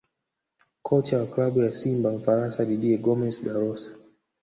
[0.81, 3.91] Kocha wa klabu ya Simba Mfaransa Didier Gomes Da Rosa